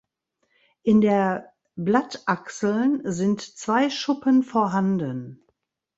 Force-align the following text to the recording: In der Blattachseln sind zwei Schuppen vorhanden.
In 0.81 0.99
der 1.01 1.53
Blattachseln 1.75 3.01
sind 3.03 3.39
zwei 3.41 3.91
Schuppen 3.91 4.41
vorhanden. 4.41 5.45